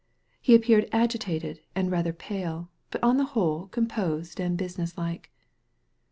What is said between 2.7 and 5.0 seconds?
but on the whole composed and business